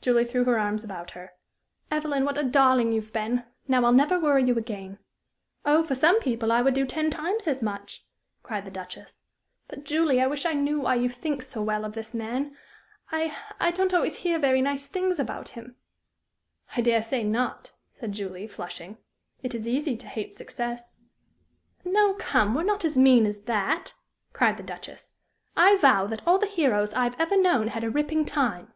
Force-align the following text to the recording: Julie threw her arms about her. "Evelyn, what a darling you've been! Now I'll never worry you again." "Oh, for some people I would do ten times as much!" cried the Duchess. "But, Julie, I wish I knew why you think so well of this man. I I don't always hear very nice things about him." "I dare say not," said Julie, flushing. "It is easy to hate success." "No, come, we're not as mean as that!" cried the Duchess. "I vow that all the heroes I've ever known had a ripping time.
Julie 0.00 0.24
threw 0.24 0.44
her 0.44 0.56
arms 0.56 0.84
about 0.84 1.10
her. 1.18 1.32
"Evelyn, 1.90 2.24
what 2.24 2.38
a 2.38 2.44
darling 2.44 2.92
you've 2.92 3.12
been! 3.12 3.42
Now 3.66 3.84
I'll 3.84 3.90
never 3.92 4.20
worry 4.20 4.44
you 4.44 4.56
again." 4.56 5.00
"Oh, 5.64 5.82
for 5.82 5.96
some 5.96 6.20
people 6.20 6.52
I 6.52 6.62
would 6.62 6.74
do 6.74 6.86
ten 6.86 7.10
times 7.10 7.48
as 7.48 7.60
much!" 7.60 8.04
cried 8.44 8.64
the 8.66 8.70
Duchess. 8.70 9.16
"But, 9.66 9.82
Julie, 9.82 10.20
I 10.20 10.28
wish 10.28 10.46
I 10.46 10.52
knew 10.52 10.78
why 10.82 10.94
you 10.94 11.08
think 11.08 11.42
so 11.42 11.60
well 11.60 11.84
of 11.84 11.94
this 11.94 12.14
man. 12.14 12.56
I 13.10 13.36
I 13.58 13.72
don't 13.72 13.92
always 13.92 14.18
hear 14.18 14.38
very 14.38 14.62
nice 14.62 14.86
things 14.86 15.18
about 15.18 15.48
him." 15.48 15.74
"I 16.76 16.80
dare 16.80 17.02
say 17.02 17.24
not," 17.24 17.72
said 17.90 18.12
Julie, 18.12 18.46
flushing. 18.46 18.98
"It 19.42 19.56
is 19.56 19.66
easy 19.66 19.96
to 19.96 20.06
hate 20.06 20.32
success." 20.32 21.00
"No, 21.84 22.14
come, 22.20 22.54
we're 22.54 22.62
not 22.62 22.84
as 22.84 22.96
mean 22.96 23.26
as 23.26 23.42
that!" 23.46 23.94
cried 24.32 24.56
the 24.56 24.62
Duchess. 24.62 25.16
"I 25.56 25.78
vow 25.78 26.06
that 26.06 26.24
all 26.28 26.38
the 26.38 26.46
heroes 26.46 26.94
I've 26.94 27.18
ever 27.20 27.36
known 27.36 27.66
had 27.66 27.82
a 27.82 27.90
ripping 27.90 28.24
time. 28.24 28.72